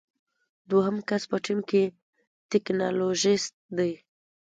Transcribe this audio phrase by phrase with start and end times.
[0.69, 1.83] دوهم کس په ټیم کې
[2.51, 3.91] ټیکنالوژیست دی.